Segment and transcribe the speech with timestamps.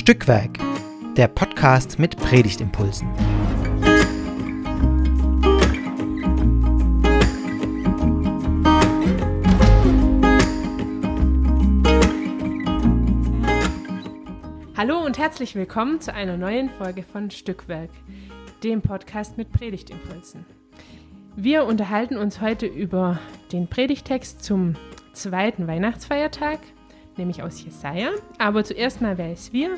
[0.00, 0.58] Stückwerk,
[1.14, 3.06] der Podcast mit Predigtimpulsen.
[14.74, 17.90] Hallo und herzlich willkommen zu einer neuen Folge von Stückwerk,
[18.64, 20.46] dem Podcast mit Predigtimpulsen.
[21.36, 23.18] Wir unterhalten uns heute über
[23.52, 24.76] den Predigtext zum
[25.12, 26.60] zweiten Weihnachtsfeiertag,
[27.16, 28.10] nämlich aus Jesaja.
[28.38, 29.76] Aber zuerst mal, wer ist wir?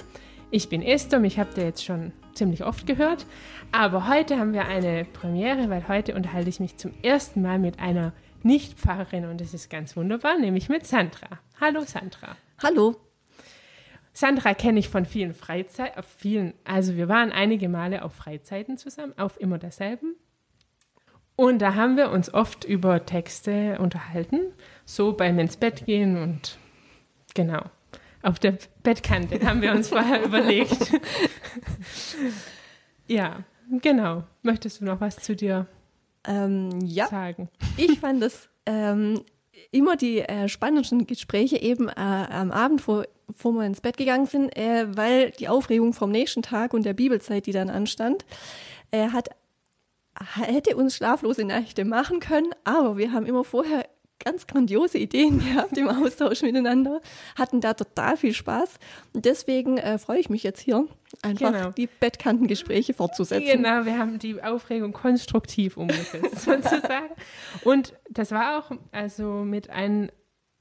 [0.50, 3.26] Ich bin Esther, mich habt ihr jetzt schon ziemlich oft gehört.
[3.72, 7.78] Aber heute haben wir eine Premiere, weil heute unterhalte ich mich zum ersten Mal mit
[7.78, 11.38] einer Nicht-Pfarrerin und das ist ganz wunderbar, nämlich mit Sandra.
[11.60, 12.36] Hallo Sandra.
[12.62, 12.96] Hallo.
[14.12, 19.14] Sandra kenne ich von vielen Freizeiten, vielen, also wir waren einige Male auf Freizeiten zusammen,
[19.16, 20.16] auf immer derselben.
[21.34, 24.52] Und da haben wir uns oft über Texte unterhalten,
[24.84, 26.58] so beim ins Bett gehen und
[27.34, 27.62] genau.
[28.22, 30.92] Auf der Bettkante haben wir uns vorher überlegt.
[33.08, 33.44] ja,
[33.80, 34.24] genau.
[34.42, 35.66] Möchtest du noch was zu dir
[36.26, 37.08] ähm, ja.
[37.08, 37.48] sagen?
[37.76, 39.22] Ich fand das ähm,
[39.72, 44.26] immer die äh, spannendsten Gespräche eben äh, am Abend, wo, wo wir ins Bett gegangen
[44.26, 48.24] sind, äh, weil die Aufregung vom nächsten Tag und der Bibelzeit, die dann anstand,
[48.92, 49.30] äh, hat
[50.34, 53.88] hätte uns schlaflose Nächte machen können, aber wir haben immer vorher
[54.24, 57.00] ganz grandiose Ideen gehabt im Austausch miteinander,
[57.36, 58.78] hatten da total viel Spaß.
[59.12, 60.86] Und deswegen äh, freue ich mich jetzt hier,
[61.22, 61.70] einfach genau.
[61.70, 63.62] die Bettkantengespräche fortzusetzen.
[63.62, 67.10] Genau, wir haben die Aufregung konstruktiv umgesetzt, sozusagen.
[67.64, 70.10] Und das war auch also mit einem,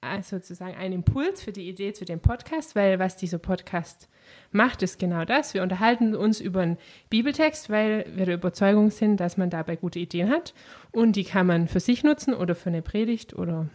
[0.02, 4.10] also sozusagen ein Impuls für die Idee zu dem Podcast, weil was dieser Podcast
[4.52, 5.54] macht, ist genau das.
[5.54, 6.78] Wir unterhalten uns über einen
[7.10, 10.54] Bibeltext, weil wir der Überzeugung sind, dass man dabei gute Ideen hat
[10.92, 13.68] und die kann man für sich nutzen oder für eine Predigt oder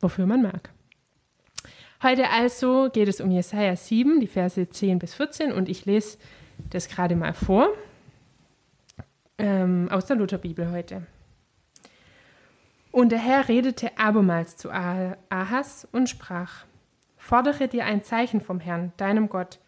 [0.00, 0.70] wofür man mag.
[2.02, 6.18] Heute also geht es um Jesaja 7, die Verse 10 bis 14 und ich lese
[6.70, 7.68] das gerade mal vor
[9.40, 11.06] ähm, aus der Lutherbibel heute.
[12.92, 16.64] Und der Herr redete abermals zu Ahas und sprach:
[17.16, 19.58] Fordere dir ein Zeichen vom Herrn, deinem Gott,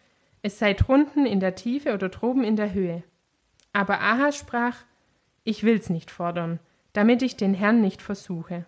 [0.43, 3.01] es sei drunten in der Tiefe oder droben in der Höhe.
[3.71, 4.75] Aber Ahas sprach,
[5.43, 6.59] ich will's nicht fordern,
[6.91, 8.65] damit ich den Herrn nicht versuche.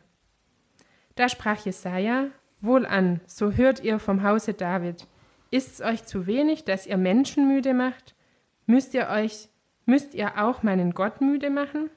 [1.16, 2.28] Da sprach Jesaja,
[2.62, 5.06] Wohlan, so hört ihr vom Hause David.
[5.52, 8.16] Ist's euch zu wenig, dass ihr Menschen müde macht?
[8.66, 9.50] Müsst ihr euch,
[9.86, 11.90] müsst ihr auch meinen Gott müde machen?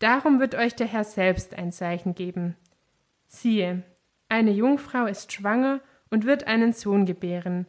[0.00, 2.56] Darum wird euch der Herr selbst ein Zeichen geben.
[3.28, 3.84] Siehe,
[4.28, 5.80] eine Jungfrau ist schwanger
[6.10, 7.66] und wird einen Sohn gebären.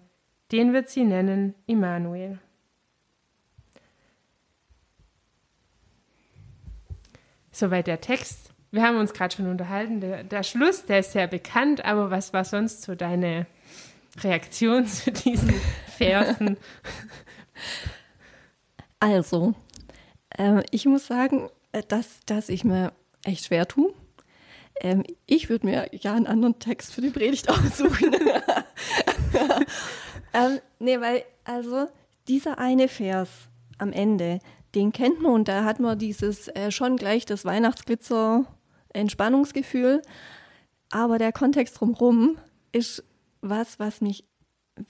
[0.52, 2.40] Den wird sie nennen Immanuel.
[7.52, 8.52] Soweit der Text.
[8.72, 10.02] Wir haben uns gerade schon unterhalten.
[10.02, 13.46] Der, der, Schluss, der ist sehr bekannt, aber was war sonst so deine
[14.20, 15.54] Reaktion zu diesen
[15.98, 16.58] Versen?
[19.04, 19.56] Also,
[20.38, 22.94] äh, ich muss sagen, äh, dass, dass ich mir
[23.26, 23.92] echt schwer tue.
[24.80, 28.16] Ähm, ich würde mir ja einen anderen Text für die Predigt aussuchen.
[30.34, 31.88] Ähm, nee, weil, also,
[32.28, 33.30] dieser eine Vers
[33.78, 34.40] am Ende,
[34.76, 38.46] den kennt man und da hat man dieses äh, schon gleich das Weihnachtsglitzer
[38.94, 40.02] Entspannungsgefühl.
[40.90, 42.38] Aber der Kontext drumherum
[42.72, 43.04] ist
[43.42, 44.26] was, was mich,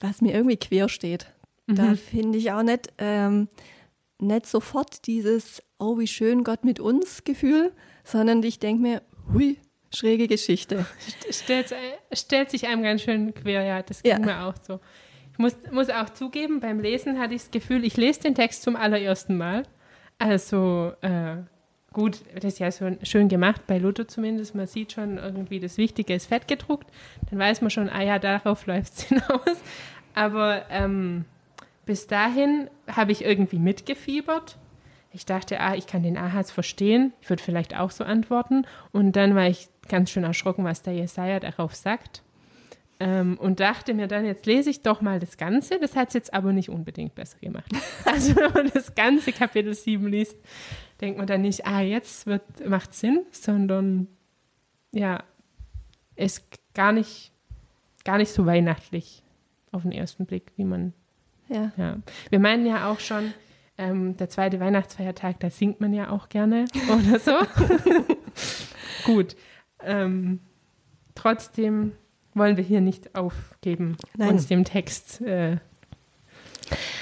[0.00, 1.26] was mir irgendwie quer steht.
[1.66, 1.74] Mhm.
[1.76, 3.48] Da finde ich auch nicht, ähm,
[4.18, 7.72] nicht sofort dieses, oh, wie schön Gott mit uns Gefühl,
[8.04, 9.58] sondern ich denke mir, hui,
[9.92, 10.86] schräge Geschichte.
[11.30, 11.74] Stellt,
[12.12, 14.18] stellt sich einem ganz schön quer, ja, das ging ja.
[14.18, 14.80] mir auch so.
[15.42, 18.76] Muss, muss auch zugeben, beim Lesen hatte ich das Gefühl, ich lese den Text zum
[18.76, 19.64] allerersten Mal.
[20.16, 21.38] Also äh,
[21.92, 24.54] gut, das ist ja so schön gemacht, bei Luther zumindest.
[24.54, 26.86] Man sieht schon irgendwie, das Wichtige ist fett gedruckt.
[27.28, 29.60] Dann weiß man schon, ah ja, darauf läuft es hinaus.
[30.14, 31.24] Aber ähm,
[31.86, 34.58] bis dahin habe ich irgendwie mitgefiebert.
[35.10, 37.12] Ich dachte, ah, ich kann den Ahas verstehen.
[37.20, 38.64] Ich würde vielleicht auch so antworten.
[38.92, 42.22] Und dann war ich ganz schön erschrocken, was der Jesaja darauf sagt.
[43.04, 45.80] Ähm, und dachte mir dann, jetzt lese ich doch mal das Ganze.
[45.80, 47.66] Das hat es jetzt aber nicht unbedingt besser gemacht.
[48.04, 50.36] Also wenn man das ganze Kapitel 7 liest,
[51.00, 54.06] denkt man dann nicht, ah, jetzt wird, macht Sinn, sondern
[54.92, 55.24] ja,
[56.14, 56.44] ist
[56.74, 57.32] gar nicht,
[58.04, 59.24] gar nicht so weihnachtlich
[59.72, 60.92] auf den ersten Blick, wie man.
[61.48, 61.72] Ja.
[61.76, 61.96] ja.
[62.30, 63.34] Wir meinen ja auch schon,
[63.78, 67.32] ähm, der zweite Weihnachtsfeiertag, da singt man ja auch gerne oder so.
[69.04, 69.34] Gut.
[69.80, 70.38] Ähm,
[71.16, 71.92] trotzdem
[72.34, 74.30] wollen wir hier nicht aufgeben, Nein.
[74.30, 75.56] uns dem Text äh,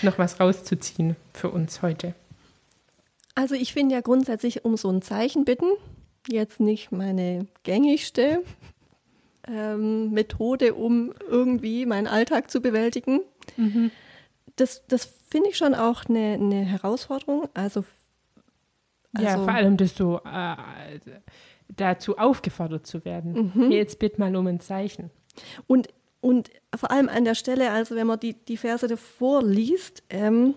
[0.03, 2.15] noch was rauszuziehen für uns heute.
[3.35, 5.71] Also ich finde ja grundsätzlich um so ein Zeichen bitten,
[6.29, 8.43] jetzt nicht meine gängigste
[9.47, 13.21] ähm, Methode, um irgendwie meinen Alltag zu bewältigen.
[13.57, 13.91] Mhm.
[14.57, 17.49] das, das finde ich schon auch eine, eine Herausforderung.
[17.55, 17.85] Also,
[19.15, 20.57] also, ja, vor allem das so äh,
[21.69, 23.53] dazu aufgefordert zu werden.
[23.55, 23.71] Mhm.
[23.71, 25.11] Jetzt bitte mal um ein Zeichen.
[25.67, 25.89] Und,
[26.21, 30.55] und vor allem an der Stelle, also wenn man die, die Verse davor liest, ähm,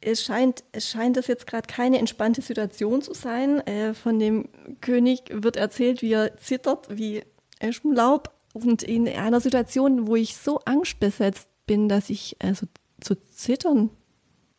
[0.00, 3.60] es scheint, es scheint das jetzt gerade keine entspannte Situation zu sein.
[3.66, 4.48] Äh, von dem
[4.80, 7.22] König wird erzählt, wie er zittert, wie
[7.58, 8.32] Eschenlaub.
[8.52, 12.66] Und in einer Situation, wo ich so angstbesetzt bin, dass ich also
[13.00, 13.90] zu zittern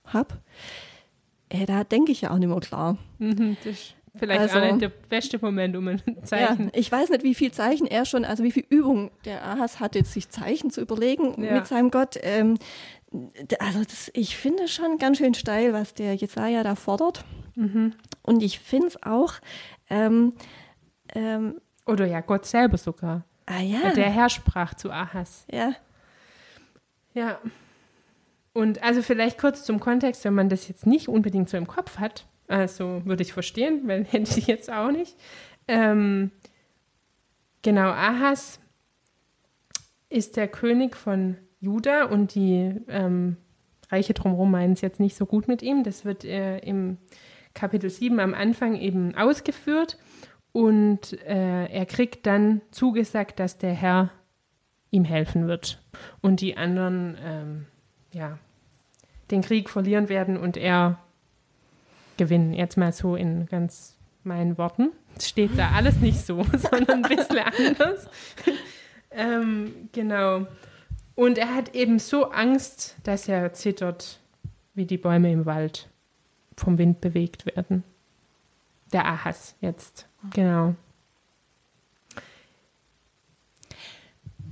[0.03, 0.35] habe,
[1.49, 2.97] äh, da denke ich ja auch nicht mehr klar.
[3.19, 6.65] Mhm, das Vielleicht also, auch nicht der beste Moment, um ein Zeichen.
[6.65, 9.79] Ja, ich weiß nicht, wie viel Zeichen er schon, also wie viel Übung der Ahas
[9.79, 11.53] hatte, sich Zeichen zu überlegen ja.
[11.53, 12.17] mit seinem Gott.
[12.21, 12.57] Ähm,
[13.59, 17.23] also das, ich finde schon ganz schön steil, was der Jesaja da fordert.
[17.55, 17.93] Mhm.
[18.21, 19.33] Und ich finde es auch.
[19.89, 20.33] Ähm,
[21.15, 23.23] ähm, Oder ja, Gott selber sogar.
[23.45, 23.91] Ah ja.
[23.93, 25.45] Der Herr sprach zu Ahas.
[25.51, 25.73] Ja.
[27.13, 27.39] Ja.
[28.53, 31.99] Und also vielleicht kurz zum Kontext, wenn man das jetzt nicht unbedingt so im Kopf
[31.99, 32.25] hat.
[32.47, 35.15] Also würde ich verstehen, weil hätte ich jetzt auch nicht.
[35.67, 36.31] Ähm,
[37.61, 38.59] genau, Ahas
[40.09, 43.37] ist der König von Juda und die ähm,
[43.89, 45.83] Reiche drumherum meinen es jetzt nicht so gut mit ihm.
[45.83, 46.97] Das wird äh, im
[47.53, 49.97] Kapitel 7 am Anfang eben ausgeführt
[50.51, 54.11] und äh, er kriegt dann zugesagt, dass der Herr
[54.91, 55.81] ihm helfen wird
[56.21, 57.65] und die anderen ähm,
[58.13, 58.37] ja,
[59.31, 60.99] den Krieg verlieren werden und er
[62.17, 62.53] gewinnen.
[62.53, 64.91] Jetzt mal so in ganz meinen Worten.
[65.17, 68.09] Es steht da alles nicht so, sondern ein bisschen anders.
[69.11, 70.47] ähm, genau.
[71.15, 74.19] Und er hat eben so Angst, dass er zittert,
[74.75, 75.89] wie die Bäume im Wald
[76.55, 77.83] vom Wind bewegt werden.
[78.93, 80.75] Der Ahas jetzt, genau.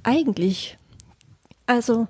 [0.04, 0.78] Eigentlich,
[1.68, 2.08] also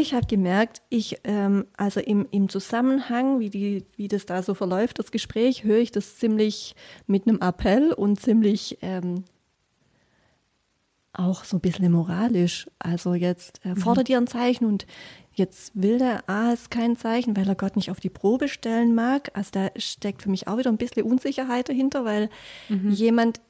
[0.00, 4.54] ich habe gemerkt, ich, ähm, also im, im Zusammenhang, wie, die, wie das da so
[4.54, 6.74] verläuft, das Gespräch, höre ich das ziemlich
[7.06, 9.24] mit einem Appell und ziemlich ähm,
[11.12, 12.68] auch so ein bisschen moralisch.
[12.78, 14.12] Also jetzt äh, fordert mhm.
[14.12, 14.86] ihr ein Zeichen und
[15.32, 19.30] jetzt will der Ahas kein Zeichen, weil er Gott nicht auf die Probe stellen mag.
[19.34, 22.30] Also da steckt für mich auch wieder ein bisschen Unsicherheit dahinter, weil
[22.68, 22.90] mhm.
[22.90, 23.40] jemand,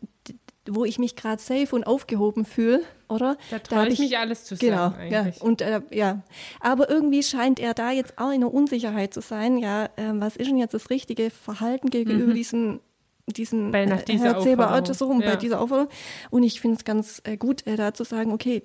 [0.71, 3.37] wo ich mich gerade safe und aufgehoben fühle, oder?
[3.51, 5.11] Da traue ich, ich, mich alles zu genau, sagen.
[5.11, 5.33] Genau, ja.
[5.41, 6.23] Und äh, ja.
[6.61, 9.59] Aber irgendwie scheint er da jetzt auch in einer Unsicherheit zu sein.
[9.59, 12.35] Ja, äh, was ist denn jetzt das richtige Verhalten gegenüber mhm.
[12.35, 12.81] diesem
[13.27, 15.31] diesen bei, nach äh, dieser Herr Zeber rum, ja.
[15.31, 15.91] bei dieser Aufforderung.
[16.31, 18.63] Und ich finde es ganz äh, gut, äh, da zu sagen, okay,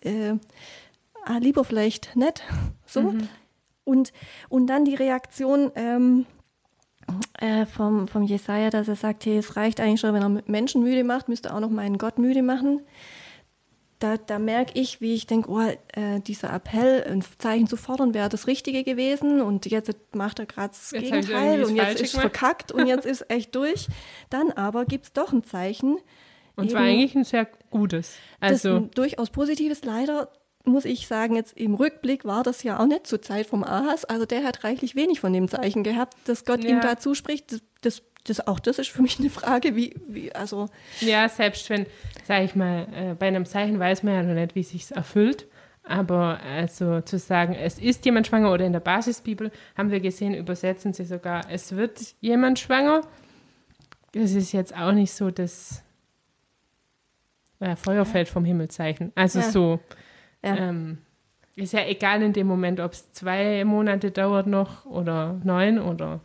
[0.00, 0.34] äh,
[1.24, 2.42] ah, lieber vielleicht nett,
[2.86, 3.02] so.
[3.02, 3.28] Mhm.
[3.84, 4.12] Und,
[4.48, 6.26] und dann die Reaktion, ähm,
[7.38, 10.82] äh, vom, vom Jesaja, dass er sagt, hey, es reicht eigentlich schon, wenn er Menschen
[10.82, 12.82] müde macht, müsste er auch noch meinen Gott müde machen.
[13.98, 18.14] Da, da merke ich, wie ich denke, oh, äh, dieser Appell, ein Zeichen zu fordern,
[18.14, 22.14] wäre das Richtige gewesen und jetzt macht er gerade das jetzt Gegenteil und jetzt ist
[22.14, 23.88] es verkackt und jetzt ist echt durch.
[24.30, 25.98] Dann aber gibt es doch ein Zeichen.
[26.56, 28.16] Und zwar eigentlich ein sehr gutes.
[28.38, 29.84] Also durchaus positives.
[29.84, 30.30] Leider
[30.64, 34.04] muss ich sagen, jetzt im Rückblick war das ja auch nicht zur Zeit vom Ahas.
[34.04, 36.70] Also der hat reichlich wenig von dem Zeichen gehabt, dass Gott ja.
[36.70, 37.52] ihm da zuspricht.
[37.52, 40.68] Das, das, das, auch das ist für mich eine Frage, wie, wie also.
[41.00, 41.86] Ja, selbst wenn,
[42.26, 45.46] sage ich mal, äh, bei einem Zeichen weiß man ja noch nicht, wie sich erfüllt.
[45.82, 50.34] Aber also zu sagen, es ist jemand schwanger oder in der Basisbibel haben wir gesehen,
[50.34, 53.00] übersetzen sie sogar, es wird jemand schwanger.
[54.12, 55.82] Das ist jetzt auch nicht so das
[57.60, 59.12] äh, Feuerfeld vom Himmelzeichen.
[59.14, 59.50] Also ja.
[59.50, 59.80] so,
[60.42, 60.56] ja.
[60.56, 60.98] Ähm,
[61.56, 66.20] ist ja egal in dem Moment, ob es zwei Monate dauert noch oder neun oder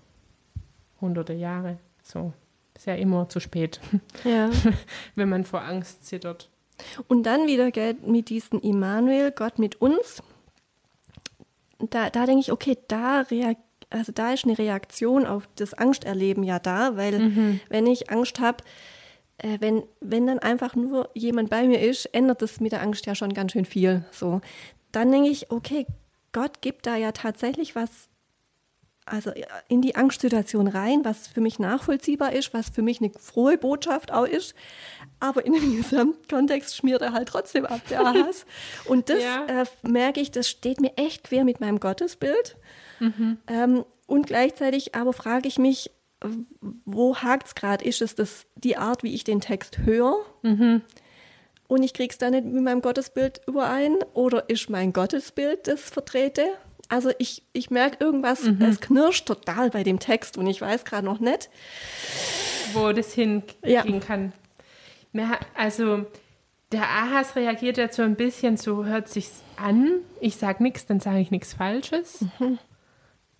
[1.01, 1.77] hunderte Jahre.
[2.03, 2.33] So
[2.75, 3.79] ist ja immer zu spät,
[4.23, 4.49] ja.
[5.15, 6.49] wenn man vor Angst zittert.
[7.07, 10.21] Und dann wieder gell, mit diesem Immanuel, Gott mit uns.
[11.79, 13.23] Da, da denke ich, okay, da
[13.89, 17.59] also da ist eine Reaktion auf das Angsterleben ja da, weil mhm.
[17.69, 18.63] wenn ich Angst habe,
[19.37, 23.05] äh, wenn, wenn dann einfach nur jemand bei mir ist, ändert das mit der Angst
[23.05, 24.05] ja schon ganz schön viel.
[24.11, 24.41] So,
[24.91, 25.85] dann denke ich, okay,
[26.31, 28.09] Gott gibt da ja tatsächlich was,
[29.05, 29.31] also
[29.67, 34.11] in die Angstsituation rein, was für mich nachvollziehbar ist, was für mich eine frohe Botschaft
[34.11, 34.55] auch ist.
[35.19, 38.45] Aber in dem Gesamtkontext schmiert er halt trotzdem ab, der Hass.
[38.85, 39.45] Und das ja.
[39.45, 42.55] äh, merke ich, das steht mir echt quer mit meinem Gottesbild.
[42.99, 43.37] Mhm.
[43.47, 45.91] Ähm, und gleichzeitig aber frage ich mich,
[46.85, 47.83] wo hakt es gerade?
[47.85, 50.17] Ist es das, die Art, wie ich den Text höre?
[50.41, 50.81] Mhm.
[51.67, 53.97] Und ich kriege es dann nicht mit meinem Gottesbild überein?
[54.13, 56.45] Oder ist mein Gottesbild das vertrete?
[56.89, 58.61] Also ich, ich merke irgendwas, mhm.
[58.61, 61.49] es knirscht total bei dem Text und ich weiß gerade noch nicht.
[62.73, 63.83] Wo das hingehen ja.
[63.99, 64.33] kann.
[65.55, 66.05] Also
[66.71, 70.01] der Ahas reagiert jetzt so ein bisschen, so hört sich's an.
[70.19, 72.25] Ich sag nichts, dann sage ich nichts Falsches.
[72.39, 72.59] Mhm.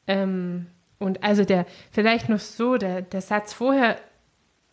[0.07, 0.67] Ähm,
[0.99, 3.97] und also der, vielleicht noch so, der, der Satz vorher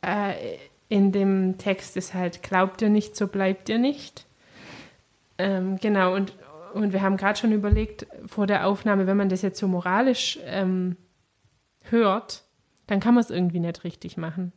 [0.03, 0.57] äh,
[0.89, 4.27] in dem Text ist halt, glaubt ihr nicht, so bleibt ihr nicht.
[5.39, 6.35] Ähm, genau, und,
[6.75, 10.39] und wir haben gerade schon überlegt vor der Aufnahme, wenn man das jetzt so moralisch
[10.45, 10.97] ähm,
[11.85, 12.45] hört,
[12.87, 14.53] dann kann man es irgendwie nicht richtig machen.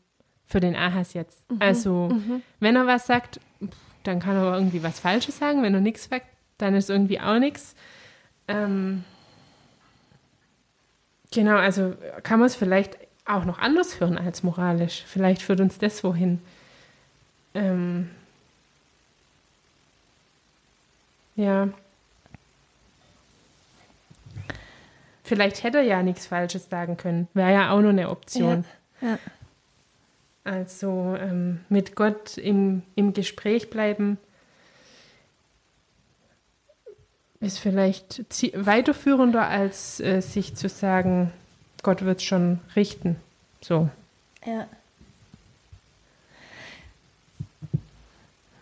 [0.46, 1.50] Für den Ahas jetzt.
[1.50, 1.58] Mhm.
[1.60, 2.44] Also, mhm.
[2.60, 3.40] wenn er was sagt,
[4.04, 5.64] dann kann er irgendwie was Falsches sagen.
[5.64, 7.76] Wenn er nichts sagt, dann ist irgendwie auch nichts.
[8.48, 9.04] Ähm,
[11.36, 15.04] genau, also kann man es vielleicht auch noch anders hören als moralisch.
[15.06, 16.39] Vielleicht führt uns das wohin.
[17.54, 18.10] Ähm,
[21.36, 21.70] ja.
[25.24, 27.27] Vielleicht hätte er ja nichts Falsches sagen können.
[27.34, 28.63] Wäre ja auch noch eine Option.
[29.01, 29.10] Ja.
[29.10, 29.20] ja.
[30.44, 34.20] Also ähm, mit Gott im, im Gespräch bleiben
[37.46, 41.32] ist vielleicht weiterführender, als äh, sich zu sagen,
[41.84, 43.16] Gott wird schon richten.
[43.62, 43.90] So.
[44.46, 44.68] Ja.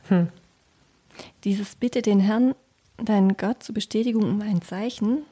[0.10, 0.28] Hm.
[1.44, 2.56] Dieses Bitte den Herrn,
[2.98, 5.24] deinen Gott zur Bestätigung um ein Zeichen.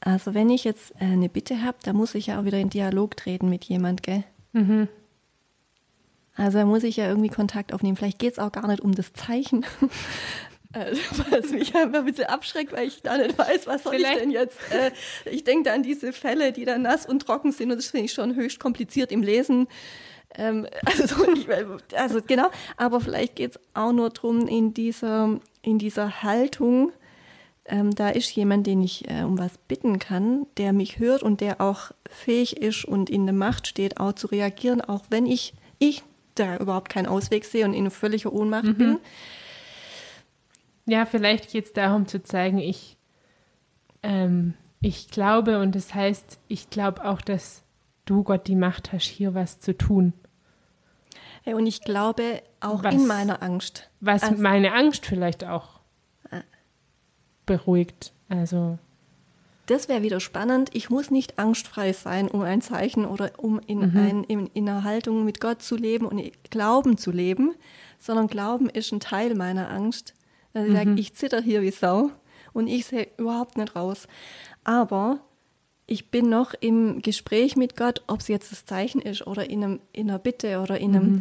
[0.00, 2.70] Also wenn ich jetzt äh, eine Bitte habe, da muss ich ja auch wieder in
[2.70, 4.24] Dialog treten mit jemand, gell?
[4.52, 4.88] Mhm.
[6.36, 7.96] Also da muss ich ja irgendwie Kontakt aufnehmen.
[7.96, 9.66] Vielleicht geht es auch gar nicht um das Zeichen,
[10.72, 14.16] also, was mich einfach ein bisschen abschreckt, weil ich da nicht weiß, was soll Vielleicht.
[14.16, 14.58] ich denn jetzt.
[14.70, 14.90] Äh,
[15.30, 18.06] ich denke da an diese Fälle, die dann nass und trocken sind und das finde
[18.06, 19.68] ich schon höchst kompliziert im Lesen.
[20.36, 21.26] Ähm, also,
[21.94, 26.92] also genau, aber vielleicht geht es auch nur darum, in dieser, in dieser Haltung,
[27.64, 31.40] ähm, da ist jemand, den ich äh, um was bitten kann, der mich hört und
[31.40, 35.54] der auch fähig ist und in der Macht steht, auch zu reagieren, auch wenn ich,
[35.78, 36.02] ich
[36.34, 38.76] da überhaupt keinen Ausweg sehe und in völliger Ohnmacht mhm.
[38.76, 38.98] bin.
[40.88, 42.96] Ja, vielleicht geht es darum zu zeigen, ich,
[44.02, 47.62] ähm, ich glaube und das heißt, ich glaube auch, dass
[48.06, 50.14] du, Gott, die Macht hast, hier was zu tun.
[51.44, 53.90] Ja, und ich glaube auch was, in meiner Angst.
[54.00, 55.80] Was also, meine Angst vielleicht auch
[56.30, 56.40] ah.
[57.44, 58.14] beruhigt.
[58.30, 58.78] Also
[59.66, 60.70] das wäre wieder spannend.
[60.72, 63.98] Ich muss nicht angstfrei sein, um ein Zeichen oder um in, mhm.
[63.98, 67.54] ein, in, in einer Haltung mit Gott zu leben und Glauben zu leben,
[67.98, 70.14] sondern Glauben ist ein Teil meiner Angst.
[70.58, 70.88] Also ich mhm.
[70.88, 72.10] sage, ich zitter hier wie Sau
[72.52, 74.08] und ich sehe überhaupt nicht raus.
[74.64, 75.20] Aber
[75.86, 79.64] ich bin noch im Gespräch mit Gott, ob es jetzt das Zeichen ist oder in,
[79.64, 81.20] einem, in einer Bitte oder in, einem, mhm.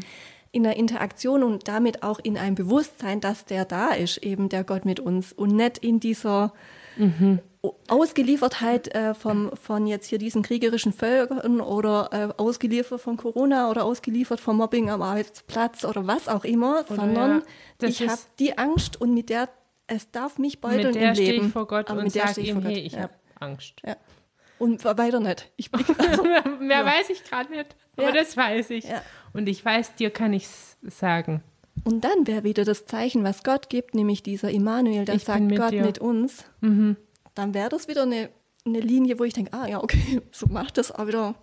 [0.51, 4.63] in einer Interaktion und damit auch in einem Bewusstsein, dass der da ist, eben der
[4.63, 6.53] Gott mit uns und nicht in dieser
[6.97, 7.39] mhm.
[7.87, 13.85] Ausgeliefertheit äh, vom, von jetzt hier diesen kriegerischen Völkern oder äh, ausgeliefert von Corona oder
[13.85, 17.43] ausgeliefert vom Mobbing am Arbeitsplatz oder was auch immer, oder sondern
[17.81, 19.49] ja, ich habe die Angst und mit der,
[19.87, 21.15] es darf mich beuteln mit der im Leben.
[21.15, 23.03] Stehe ich vor Gott und sage ihm, hey, ich ja.
[23.03, 23.81] habe Angst.
[23.85, 23.95] Ja.
[24.59, 25.51] Und weiter nicht.
[25.55, 26.23] Ich bin, also,
[26.59, 28.85] Mehr weiß ich gerade nicht, aber das weiß ich.
[29.33, 31.43] Und ich weiß, dir kann ich es sagen.
[31.83, 35.41] Und dann wäre wieder das Zeichen, was Gott gibt, nämlich dieser Immanuel, der ich sagt,
[35.41, 35.83] mit Gott dir.
[35.83, 36.45] mit uns.
[36.59, 36.97] Mhm
[37.37, 38.29] dann wäre das wieder eine,
[38.65, 41.35] eine Linie, wo ich denke, ah ja, okay, so macht das auch wieder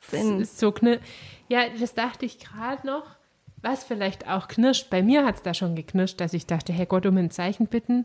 [0.00, 0.44] Sinn.
[0.44, 0.74] So
[1.48, 3.04] ja, das dachte ich gerade noch,
[3.62, 4.90] was vielleicht auch knirscht.
[4.90, 7.66] Bei mir hat es da schon geknirscht, dass ich dachte, Herr Gott, um ein Zeichen
[7.66, 8.04] bitten.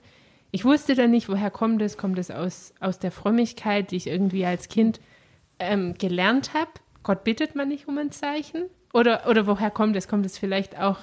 [0.51, 1.98] Ich wusste dann nicht, woher kommt es?
[1.98, 5.00] Kommt es aus, aus der Frömmigkeit, die ich irgendwie als Kind
[5.60, 6.72] ähm, gelernt habe?
[7.04, 8.66] Gott bittet man nicht um ein Zeichen?
[8.94, 10.08] Oder, oder woher kommt es?
[10.08, 11.00] Kommt es vielleicht auch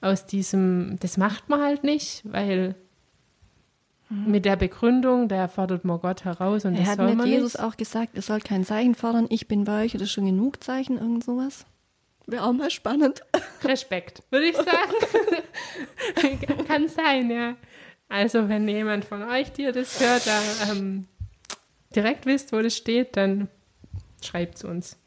[0.00, 2.74] aus diesem, das macht man halt nicht, weil
[4.10, 4.30] Mhm.
[4.30, 7.54] Mit der Begründung, da fordert man Gott heraus und er das hat soll mit Jesus
[7.54, 7.62] nicht.
[7.62, 10.62] auch gesagt, ihr sollt kein Zeichen fordern, ich bin bei euch, das ist schon genug
[10.62, 11.64] Zeichen, irgend sowas.
[12.26, 13.22] Wäre auch mal spannend.
[13.64, 14.76] Respekt, würde ich sagen.
[16.66, 17.56] Kann sein, ja.
[18.08, 21.06] Also, wenn jemand von euch dir das hört, da ähm,
[21.94, 23.48] direkt wisst, wo das steht, dann
[24.22, 24.98] schreibt es uns.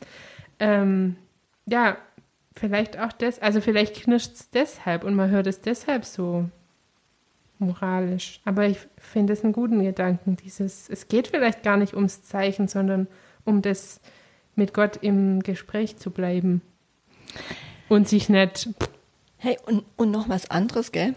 [0.60, 1.18] Ähm,
[1.66, 1.98] ja,
[2.56, 6.50] vielleicht auch das, also vielleicht knirscht es deshalb und man hört es deshalb so
[7.66, 8.42] moralisch.
[8.46, 12.68] Aber ich finde es einen guten Gedanken, dieses, es geht vielleicht gar nicht ums Zeichen,
[12.68, 13.08] sondern
[13.46, 14.00] um das
[14.56, 16.62] mit Gott im Gespräch zu bleiben.
[17.90, 18.70] Und sich nicht.
[19.38, 21.16] Hey, und, und noch was anderes, gell?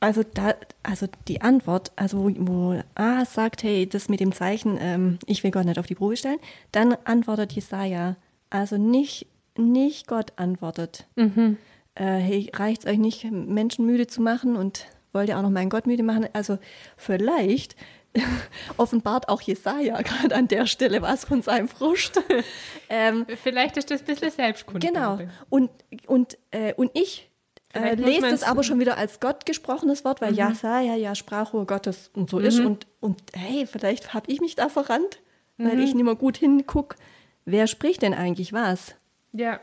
[0.00, 4.76] Also da, also die Antwort, also wo, wo A sagt, hey, das mit dem Zeichen,
[4.80, 6.38] ähm, ich will Gott nicht auf die Probe stellen,
[6.70, 8.16] dann antwortet Jesaja,
[8.50, 9.26] also nicht,
[9.56, 11.06] nicht Gott antwortet.
[11.16, 11.56] Mhm.
[11.94, 15.70] Äh, hey, reicht es euch nicht, Menschen müde zu machen und wollte auch noch meinen
[15.70, 16.28] Gott müde machen.
[16.32, 16.58] Also
[16.96, 17.74] vielleicht
[18.76, 22.20] offenbart auch Jesaja gerade an der Stelle was von seinem Frust.
[22.88, 24.86] ähm, vielleicht ist das ein bisschen Selbstkunde.
[24.86, 25.18] Genau.
[25.48, 25.70] Und,
[26.06, 27.30] und, äh, und ich
[27.72, 30.38] äh, lest es aber schon wieder als Gott gesprochenes Wort, weil mhm.
[30.38, 32.44] ja, ja, ja, ja, Sprachrohr Gottes und so mhm.
[32.44, 32.60] ist.
[32.60, 35.20] Und, und hey, vielleicht habe ich mich da verrannt,
[35.58, 35.82] weil mhm.
[35.82, 36.96] ich nicht mehr gut hingucke.
[37.44, 38.94] Wer spricht denn eigentlich was?
[39.32, 39.60] Ja.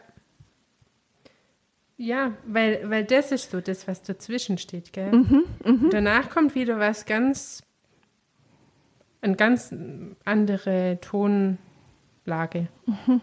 [1.98, 5.12] Ja, weil, weil das ist so das, was dazwischen steht, gell?
[5.12, 5.90] Mhm, mh.
[5.92, 7.62] Danach kommt wieder was ganz,
[9.22, 9.74] eine ganz
[10.26, 12.68] andere Tonlage.
[12.86, 13.22] Mhm.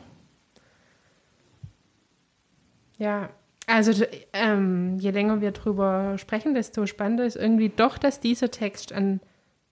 [2.99, 3.31] Ja,
[3.67, 8.93] also ähm, je länger wir drüber sprechen, desto spannender ist irgendwie doch, dass dieser Text
[8.93, 9.21] an,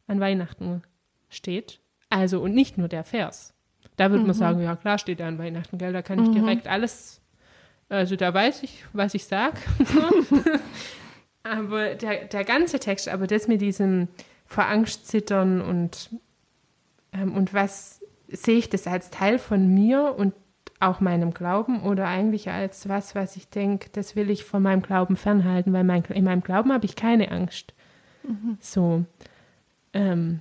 [0.06, 0.82] an Weihnachten
[1.28, 1.80] steht.
[2.08, 3.54] Also und nicht nur der Vers.
[3.96, 4.28] Da würde mhm.
[4.28, 5.92] man sagen, ja klar steht er an Weihnachten, gell?
[5.92, 6.34] Da kann ich mhm.
[6.34, 7.20] direkt alles,
[7.88, 9.56] also da weiß ich, was ich sage.
[11.42, 14.08] aber der, der ganze Text, aber das mit diesem
[14.46, 16.10] vor Angst zittern und,
[17.12, 20.34] ähm, und was sehe ich das als Teil von mir und
[20.80, 24.82] auch meinem Glauben oder eigentlich als was, was ich denke, das will ich von meinem
[24.82, 27.74] Glauben fernhalten, weil mein, in meinem Glauben habe ich keine Angst.
[28.22, 28.58] Mhm.
[28.60, 29.04] So.
[29.92, 30.40] Ähm,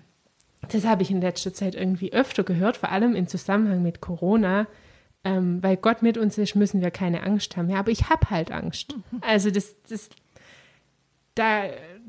[0.70, 4.68] das habe ich in letzter Zeit irgendwie öfter gehört, vor allem im Zusammenhang mit Corona.
[5.28, 7.70] Ähm, weil Gott mit uns ist, müssen wir keine Angst haben.
[7.70, 8.96] Ja, aber ich habe halt Angst.
[8.96, 9.22] Mhm.
[9.22, 10.10] Also das, das,
[11.36, 11.64] da,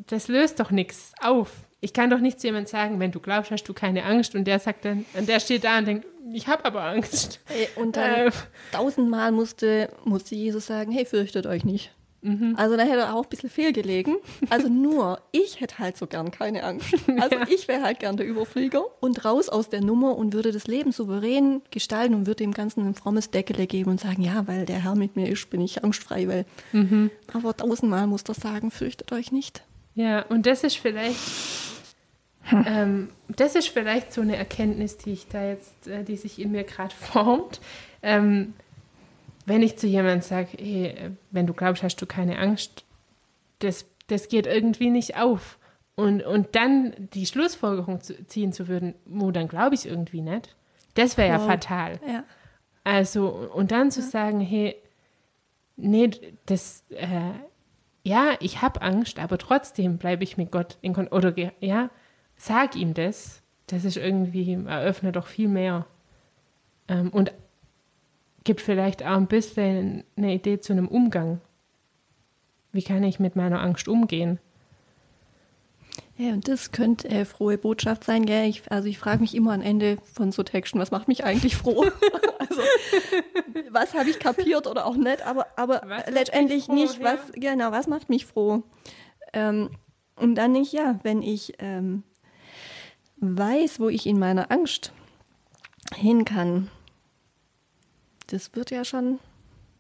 [0.06, 1.50] das löst doch nichts auf.
[1.80, 4.44] Ich kann doch nicht zu jemandem sagen, wenn du glaubst, hast du keine Angst und
[4.44, 7.40] der sagt dann, und der steht da und denkt, ich habe aber Angst.
[7.46, 8.30] Hey, und dann äh,
[8.72, 11.92] tausendmal musste, musste Jesus sagen, hey, fürchtet euch nicht.
[12.20, 12.54] Mhm.
[12.56, 14.16] Also da hätte er auch ein bisschen fehlgelegen.
[14.50, 16.94] Also nur, ich hätte halt so gern keine Angst.
[17.20, 17.46] Also ja.
[17.48, 20.92] ich wäre halt gern der Überflieger und raus aus der Nummer und würde das Leben
[20.92, 24.84] souverän gestalten und würde dem Ganzen ein frommes Deckele geben und sagen, ja, weil der
[24.84, 26.28] Herr mit mir ist, bin ich angstfrei.
[26.28, 27.10] Weil, mhm.
[27.32, 29.62] Aber tausendmal muss er sagen, fürchtet euch nicht.
[29.94, 31.18] Ja, und das ist vielleicht,
[32.42, 32.64] hm.
[32.68, 36.52] ähm, das ist vielleicht so eine Erkenntnis, die ich da jetzt, äh, die sich in
[36.52, 37.60] mir gerade formt.
[38.00, 38.54] Ähm,
[39.48, 42.84] wenn ich zu jemandem sage, hey, wenn du glaubst, hast du keine Angst,
[43.60, 45.58] das, das geht irgendwie nicht auf.
[45.96, 50.54] Und, und dann die Schlussfolgerung zu, ziehen zu würden, wo dann glaube ich irgendwie nicht,
[50.94, 51.98] das wäre ja fatal.
[52.06, 52.24] Ja.
[52.84, 54.06] Also, und dann zu ja.
[54.06, 54.76] sagen, hey,
[55.76, 56.10] nee,
[56.46, 57.32] das, äh,
[58.04, 61.14] ja, ich habe Angst, aber trotzdem bleibe ich mit Gott in Kontakt.
[61.14, 61.90] Oder, ja,
[62.36, 63.42] sag ihm das.
[63.66, 65.86] Das ist irgendwie, eröffnet doch viel mehr.
[66.88, 67.32] Ähm, und
[68.44, 71.40] gibt vielleicht auch ein bisschen eine Idee zu einem Umgang.
[72.72, 74.38] Wie kann ich mit meiner Angst umgehen?
[76.16, 78.48] Ja, und das könnte äh, frohe Botschaft sein, gell?
[78.48, 81.56] Ich, also ich frage mich immer am Ende von so Texten, was macht mich eigentlich
[81.56, 81.86] froh?
[82.38, 82.62] also
[83.70, 87.52] was habe ich kapiert oder auch nicht, aber, aber letztendlich froh, nicht, was, ja?
[87.52, 88.64] genau, was macht mich froh?
[89.32, 89.70] Ähm,
[90.16, 92.02] und dann nicht, ja, wenn ich ähm,
[93.18, 94.92] weiß, wo ich in meiner Angst
[95.94, 96.68] hin kann,
[98.28, 99.18] das wird ja schon.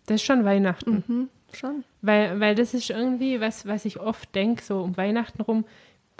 [0.06, 1.04] Das ist schon Weihnachten.
[1.06, 1.84] Mhm, schon.
[2.02, 5.64] Weil, weil das ist irgendwie was, was ich oft denke, so um Weihnachten rum.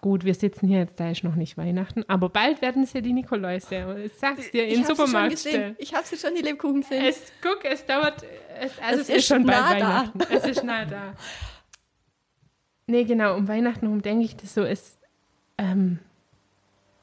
[0.01, 3.13] Gut, wir sitzen hier jetzt, da ist noch nicht Weihnachten, aber bald werden sie die
[3.13, 4.01] Nikoläuse.
[4.05, 5.45] Ich sag's dir, im Supermarkt.
[5.79, 7.05] Ich habe sie schon, die Lebkuchen gesehen.
[7.05, 8.25] Es, guck, es dauert,
[8.61, 10.21] es, also es, es ist, schon bald Weihnachten.
[10.31, 11.15] Es ist nah da.
[12.91, 14.99] Nee, genau, um Weihnachten rum denke ich, das so ist,
[15.59, 15.99] ähm,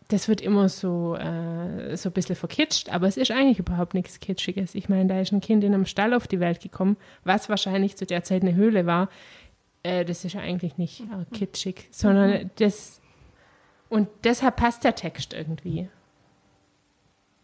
[0.08, 4.20] das wird immer so, äh, so ein bisschen verkitscht, aber es ist eigentlich überhaupt nichts
[4.20, 4.76] Kitschiges.
[4.76, 7.98] Ich meine, da ist ein Kind in einem Stall auf die Welt gekommen, was wahrscheinlich
[7.98, 9.10] zu der Zeit eine Höhle war.
[9.82, 12.50] Äh, das ist ja eigentlich nicht äh, kitschig, sondern mhm.
[12.58, 13.02] das.
[13.89, 15.89] Und deshalb passt der Text irgendwie.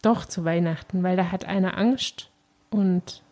[0.01, 2.29] Doch zu Weihnachten, weil da hat einer Angst
[2.69, 3.23] und,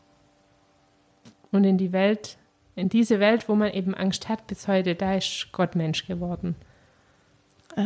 [1.51, 2.37] und in die Welt,
[2.75, 6.55] in diese Welt, wo man eben Angst hat bis heute, da ist Gott Mensch geworden.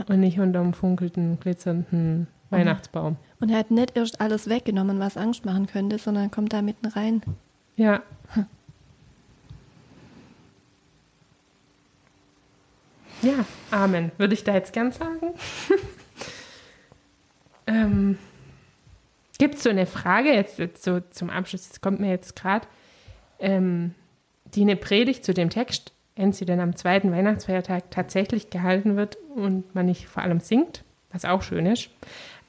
[0.07, 3.17] Und nicht unter einem funkelnden, glitzernden Weihnachtsbaum.
[3.39, 6.87] Und er hat nicht erst alles weggenommen, was Angst machen könnte, sondern kommt da mitten
[6.87, 7.21] rein.
[7.75, 8.01] Ja.
[13.21, 14.11] Ja, Amen.
[14.17, 15.33] Würde ich da jetzt gern sagen.
[17.67, 18.17] ähm,
[19.37, 22.67] Gibt es so eine Frage, jetzt, jetzt, so zum Abschluss, das kommt mir jetzt gerade,
[23.39, 23.95] ähm,
[24.53, 29.17] die eine Predigt zu dem Text wenn sie dann am zweiten Weihnachtsfeiertag tatsächlich gehalten wird
[29.35, 31.89] und man nicht vor allem singt, was auch schön ist,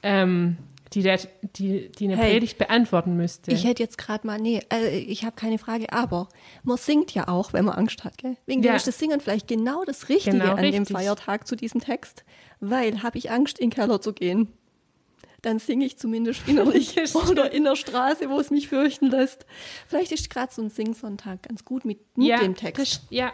[0.03, 0.57] ähm,
[0.93, 1.19] die, der,
[1.57, 3.51] die, die eine hey, Predigt beantworten müsste.
[3.51, 6.29] Ich hätte jetzt gerade mal, nee, äh, ich habe keine Frage, aber
[6.63, 8.37] man singt ja auch, wenn man Angst hat, gell?
[8.45, 8.71] Wegen ja.
[8.71, 10.85] dem ist das Singen vielleicht genau das Richtige genau an richtig.
[10.87, 12.23] dem Feiertag zu diesem Text,
[12.59, 14.53] weil habe ich Angst, in den Keller zu gehen
[15.45, 19.45] dann singe ich zumindest innerlich oder in der Straße, wo es mich fürchten lässt.
[19.87, 22.81] Vielleicht ist gerade so ein Singsonntag ganz gut mit, mit ja, dem Text.
[22.81, 23.31] Das, ja,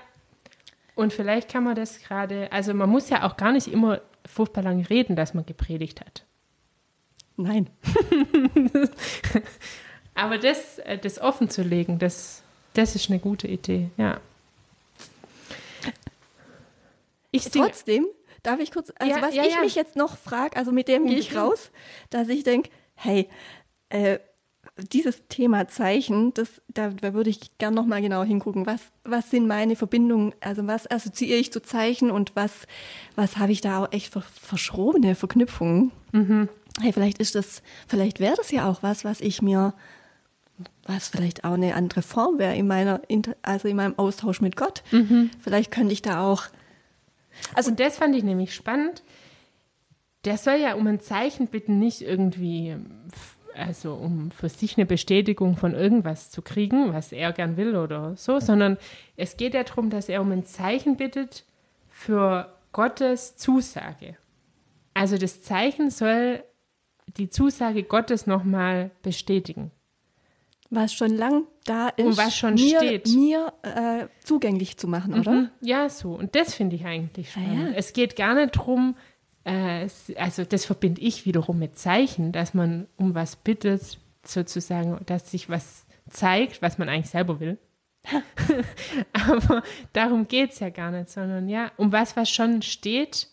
[0.95, 4.63] und vielleicht kann man das gerade, also man muss ja auch gar nicht immer furchtbar
[4.63, 6.25] lang reden, dass man gepredigt hat.
[7.37, 7.69] Nein.
[10.13, 14.19] Aber das, äh, das offen zu legen, das, das ist eine gute Idee, ja.
[17.31, 18.05] ich trotzdem,
[18.43, 19.61] darf ich kurz, also ja, was ja, ich ja.
[19.61, 21.71] mich jetzt noch frage, also mit dem gehe ich raus,
[22.09, 23.29] dass ich denke, hey,
[23.89, 24.19] äh,
[24.77, 28.65] dieses Thema Zeichen, das, da, da würde ich gern noch mal genau hingucken.
[28.65, 30.33] Was, was sind meine Verbindungen?
[30.39, 32.51] Also was assoziiere ich zu Zeichen und was,
[33.15, 35.91] was habe ich da auch echt für verschrobene Verknüpfungen?
[36.11, 36.49] Mhm.
[36.79, 39.73] Hey, vielleicht ist das, vielleicht wäre das ja auch was, was ich mir,
[40.85, 43.01] was vielleicht auch eine andere Form wäre in meiner,
[43.41, 44.83] also in meinem Austausch mit Gott.
[44.91, 45.31] Mhm.
[45.39, 46.43] Vielleicht könnte ich da auch.
[47.55, 49.03] Also und das fand ich nämlich spannend.
[50.23, 52.75] Der soll ja um ein Zeichen bitten, nicht irgendwie
[53.55, 58.15] also um für sich eine Bestätigung von irgendwas zu kriegen, was er gern will oder
[58.15, 58.77] so, sondern
[59.17, 61.45] es geht ja darum, dass er um ein Zeichen bittet
[61.89, 64.17] für Gottes Zusage.
[64.93, 66.43] Also das Zeichen soll
[67.17, 69.71] die Zusage Gottes nochmal bestätigen.
[70.69, 73.07] Was schon lang da ist, und was schon mir, steht.
[73.09, 75.31] mir äh, zugänglich zu machen, oder?
[75.31, 75.49] Mhm.
[75.59, 76.13] Ja, so.
[76.13, 77.67] Und das finde ich eigentlich spannend.
[77.67, 77.75] Ah, ja.
[77.75, 78.95] Es geht gar nicht darum,
[79.43, 85.31] äh, also das verbinde ich wiederum mit Zeichen, dass man um was bittet, sozusagen, dass
[85.31, 87.57] sich was zeigt, was man eigentlich selber will.
[89.13, 93.27] Aber darum geht es ja gar nicht, sondern ja, um was, was schon steht,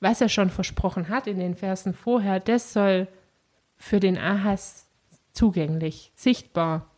[0.00, 3.08] was er schon versprochen hat in den Versen vorher, das soll
[3.76, 4.86] für den Ahas
[5.32, 6.89] zugänglich, sichtbar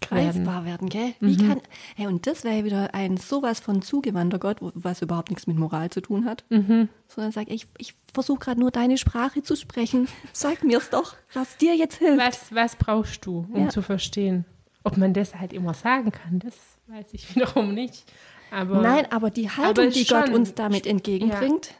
[0.00, 1.14] greifbar werden, gell?
[1.20, 1.48] Wie mhm.
[1.48, 1.60] kann,
[1.96, 5.90] hey, und das wäre wieder ein sowas von zugewandter Gott, was überhaupt nichts mit Moral
[5.90, 6.88] zu tun hat, mhm.
[7.08, 10.08] sondern sagt, ich, ich versuche gerade nur deine Sprache zu sprechen.
[10.32, 12.18] Sag mir's doch, was dir jetzt hilft.
[12.18, 13.68] Was, was brauchst du, um ja.
[13.68, 14.44] zu verstehen?
[14.82, 16.54] Ob man das halt immer sagen kann, das
[16.86, 18.04] weiß ich wiederum nicht.
[18.50, 21.74] Aber, Nein, aber die Haltung, aber die schon, Gott uns damit entgegenbringt, ja.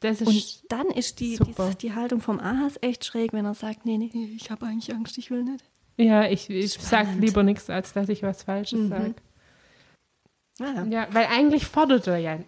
[0.00, 3.52] Das ist und dann ist die, die, die, Haltung vom Ahas echt schräg, wenn er
[3.52, 5.62] sagt, nee, nee, ich habe eigentlich Angst, ich will nicht.
[6.00, 8.88] Ja, ich, ich sage lieber nichts, als dass ich was Falsches mhm.
[8.88, 9.14] sage.
[10.58, 10.84] Ah.
[10.88, 12.38] Ja, weil eigentlich fordert er ja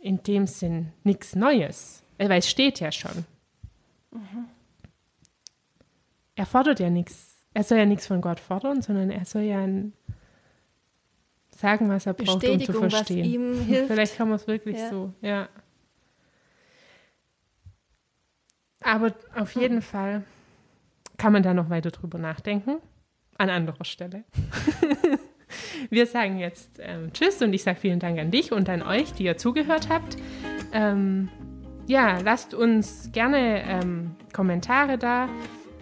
[0.00, 2.02] in dem Sinn nichts Neues.
[2.18, 3.24] Äh, weil es steht ja schon.
[4.10, 4.48] Mhm.
[6.34, 7.36] Er fordert ja nichts.
[7.54, 9.64] Er soll ja nichts von Gott fordern, sondern er soll ja
[11.56, 13.24] sagen, was er braucht, um zu verstehen.
[13.24, 13.88] Was ihm hilft.
[13.88, 14.90] Vielleicht kann man es wirklich ja.
[14.90, 15.48] so, ja.
[18.80, 19.82] Aber auf jeden mhm.
[19.82, 20.24] Fall
[21.18, 22.76] kann man da noch weiter drüber nachdenken.
[23.36, 24.24] An anderer Stelle.
[25.90, 29.12] Wir sagen jetzt ähm, Tschüss und ich sage vielen Dank an dich und an euch,
[29.12, 30.16] die ihr zugehört habt.
[30.72, 31.28] Ähm,
[31.86, 35.28] ja, lasst uns gerne ähm, Kommentare da.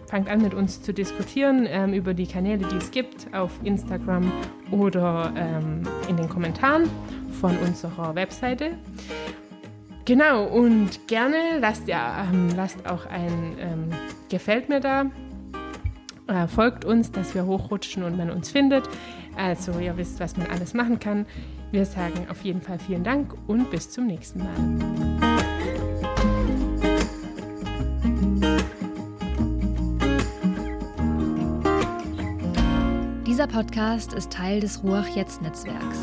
[0.07, 4.31] Fangt an mit uns zu diskutieren ähm, über die Kanäle, die es gibt, auf Instagram
[4.71, 6.89] oder ähm, in den Kommentaren
[7.41, 8.79] von unserer Webseite.
[10.05, 13.93] Genau, und gerne lasst, ja, ähm, lasst auch ein
[14.29, 15.07] Gefällt mir da
[16.29, 18.89] äh, folgt uns, dass wir hochrutschen und man uns findet.
[19.37, 21.27] Also ihr wisst, was man alles machen kann.
[21.71, 25.27] Wir sagen auf jeden Fall vielen Dank und bis zum nächsten Mal.
[33.27, 35.99] Dieser Podcast ist Teil des Ruach Jetzt Netzwerks.